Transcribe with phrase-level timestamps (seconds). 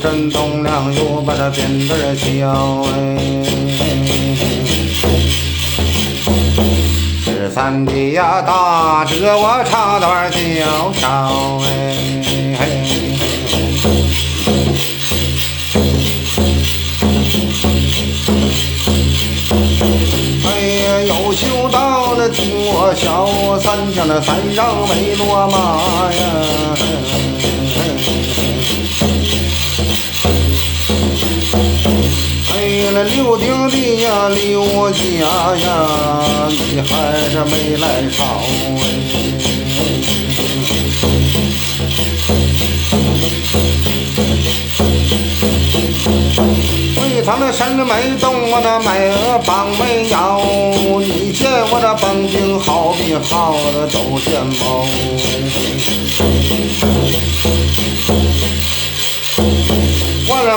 [0.00, 3.18] 呀，都震动了，又把它变得小哎。
[7.24, 11.68] 十三弟呀，大这我插段叫烧哎。
[21.06, 25.58] 有修道的听我笑，三江的山上没落马
[26.12, 26.39] 呀。
[33.04, 34.98] 刘丁的呀，刘家
[35.56, 35.68] 呀，
[36.48, 38.24] 你还是没来朝
[38.82, 38.84] 哎。
[47.22, 49.10] 他那山没动，我那麦
[49.44, 50.40] 棒没摇。
[50.98, 54.86] 你见我这蹦兵好比好的都见猫。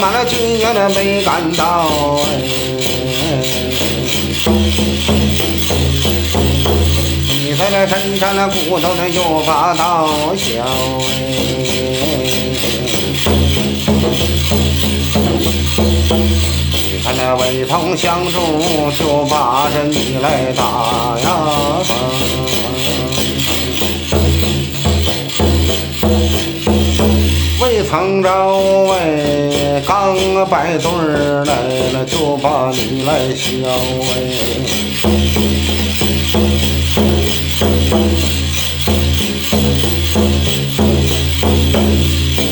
[0.00, 1.90] 满了军也那没赶到。
[7.28, 10.64] 你在那身上那骨头那又发到小。
[17.04, 21.26] 看那魏同相助，就把这你来打呀！
[27.60, 28.30] 未曾着
[28.92, 29.49] 哎，
[29.86, 30.16] 刚
[30.48, 31.54] 摆对儿来
[31.92, 33.48] 了，就把你来笑
[34.14, 34.16] 哎！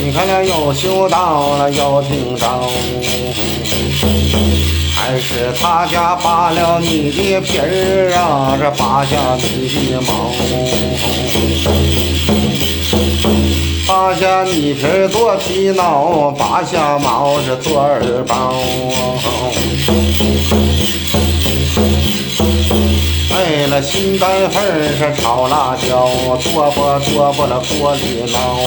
[0.04, 2.44] 你看那又修到了，又听着。
[4.94, 10.32] 还是他家扒了你的皮儿啊，这扒下你的毛，
[13.88, 18.52] 扒下你皮做皮袄，扒下毛是做耳包。
[23.34, 24.60] 为了心肝肺
[24.98, 26.06] 是炒辣椒，
[26.44, 28.58] 剁吧剁吧了锅里捞。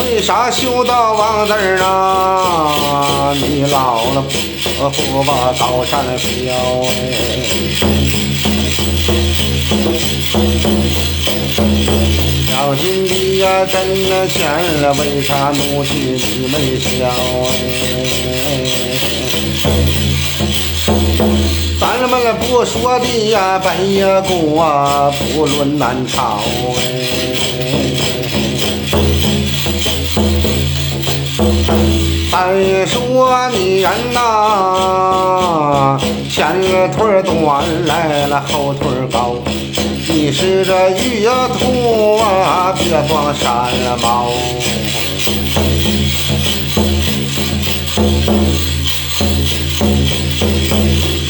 [0.00, 3.34] 为啥修道王字儿啊？
[3.34, 4.22] 你老了
[4.78, 6.54] 不不把高山飘
[6.84, 6.90] 哎？
[12.48, 14.38] 小金的呀，挣了钱
[14.82, 16.88] 了，为啥怒气你没消
[17.48, 17.50] 哎？
[21.80, 26.40] 咱们不说的呀，本也过，不论南朝
[26.76, 27.07] 哎。
[32.58, 35.96] 你说你人呐，
[36.28, 36.60] 前
[36.90, 39.36] 腿短来了，后腿高。
[40.08, 41.24] 你是这玉
[41.56, 43.70] 兔啊，别装山
[44.02, 44.26] 猫。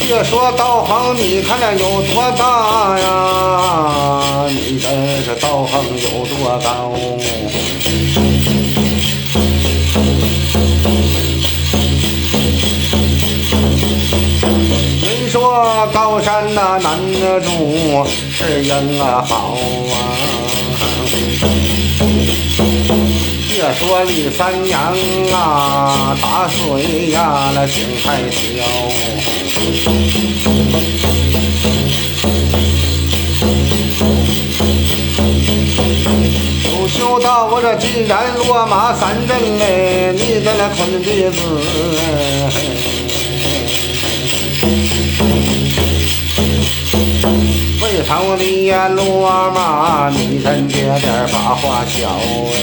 [0.01, 4.47] 别说道行，你看那有多大呀？
[4.49, 4.89] 你这
[5.23, 6.95] 是道行有多高？
[15.03, 19.57] 人说高山呐难得住，是因啊好
[19.91, 19.95] 啊。
[23.49, 24.95] 别说李三娘
[25.33, 28.39] 啊，打水呀那井太小。
[37.51, 41.37] 我这既然落马三阵哎，你在那坤鼻子。
[47.81, 52.21] 为朝的呀落马，你真别点把话小
[52.53, 52.55] 哎。